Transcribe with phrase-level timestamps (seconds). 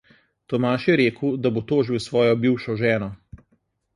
[0.53, 3.11] Tomaž je rekel, da bo tožil svojo bivšo ženo.